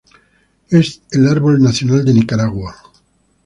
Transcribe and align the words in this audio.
Es 0.71 1.03
el 1.11 1.27
árbol 1.27 1.61
nacional 1.61 2.03
de 2.03 2.15
Nicaragua. 2.15 2.75